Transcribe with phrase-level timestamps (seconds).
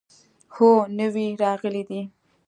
[0.53, 2.01] هو، نوي راغلي دي